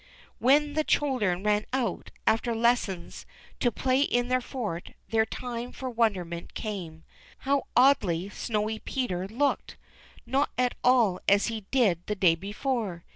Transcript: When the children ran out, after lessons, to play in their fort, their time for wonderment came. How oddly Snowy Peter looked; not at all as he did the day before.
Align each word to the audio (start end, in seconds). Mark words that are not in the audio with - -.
When 0.39 0.73
the 0.73 0.83
children 0.83 1.43
ran 1.43 1.65
out, 1.73 2.09
after 2.25 2.55
lessons, 2.55 3.27
to 3.59 3.71
play 3.71 4.01
in 4.01 4.29
their 4.29 4.41
fort, 4.41 4.93
their 5.09 5.27
time 5.27 5.71
for 5.71 5.91
wonderment 5.91 6.55
came. 6.55 7.03
How 7.41 7.67
oddly 7.75 8.27
Snowy 8.29 8.79
Peter 8.79 9.27
looked; 9.27 9.77
not 10.25 10.49
at 10.57 10.73
all 10.83 11.19
as 11.29 11.49
he 11.49 11.67
did 11.69 12.07
the 12.07 12.15
day 12.15 12.33
before. 12.33 13.03